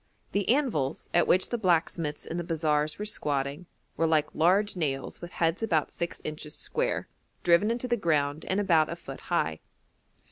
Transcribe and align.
The 0.31 0.49
anvils, 0.49 1.11
at 1.13 1.27
which 1.27 1.49
the 1.49 1.59
blacksmiths 1.59 2.25
in 2.25 2.37
the 2.37 2.43
bazaars 2.43 2.97
were 2.97 3.05
squatting, 3.05 3.67
were 3.97 4.07
like 4.07 4.33
large 4.33 4.75
nails 4.75 5.21
with 5.21 5.33
heads 5.33 5.61
about 5.61 5.93
six 5.93 6.19
inches 6.23 6.55
square, 6.55 7.07
driven 7.43 7.69
into 7.69 7.87
the 7.87 7.95
ground 7.97 8.43
and 8.45 8.59
about 8.59 8.89
a 8.89 8.95
foot 8.95 9.19
high. 9.29 9.59